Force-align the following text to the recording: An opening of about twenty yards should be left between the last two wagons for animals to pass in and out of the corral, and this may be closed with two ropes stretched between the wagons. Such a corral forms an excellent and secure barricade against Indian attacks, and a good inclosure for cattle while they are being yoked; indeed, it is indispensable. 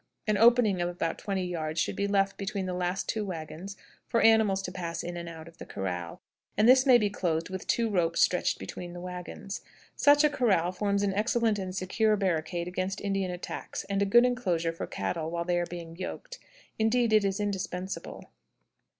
An 0.25 0.35
opening 0.35 0.81
of 0.81 0.89
about 0.89 1.19
twenty 1.19 1.45
yards 1.45 1.79
should 1.79 1.95
be 1.95 2.07
left 2.07 2.35
between 2.35 2.65
the 2.65 2.73
last 2.73 3.07
two 3.07 3.23
wagons 3.23 3.77
for 4.07 4.19
animals 4.19 4.63
to 4.63 4.71
pass 4.71 5.03
in 5.03 5.15
and 5.15 5.29
out 5.29 5.47
of 5.47 5.59
the 5.59 5.65
corral, 5.67 6.23
and 6.57 6.67
this 6.67 6.87
may 6.87 6.97
be 6.97 7.07
closed 7.07 7.51
with 7.51 7.67
two 7.67 7.87
ropes 7.87 8.19
stretched 8.19 8.57
between 8.57 8.93
the 8.93 8.99
wagons. 8.99 9.61
Such 9.95 10.23
a 10.23 10.29
corral 10.31 10.71
forms 10.71 11.03
an 11.03 11.13
excellent 11.13 11.59
and 11.59 11.75
secure 11.75 12.15
barricade 12.17 12.67
against 12.67 12.99
Indian 12.99 13.29
attacks, 13.29 13.83
and 13.91 14.01
a 14.01 14.05
good 14.07 14.25
inclosure 14.25 14.73
for 14.73 14.87
cattle 14.87 15.29
while 15.29 15.45
they 15.45 15.59
are 15.59 15.67
being 15.67 15.95
yoked; 15.95 16.39
indeed, 16.79 17.13
it 17.13 17.23
is 17.23 17.39
indispensable. 17.39 18.31